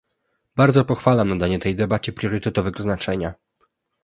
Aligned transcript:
Bardzo 0.55 0.85
pochwalam 0.85 1.27
nadanie 1.27 1.59
tej 1.59 1.75
debacie 1.75 2.11
priorytetowego 2.13 2.83
znaczenia 2.83 3.33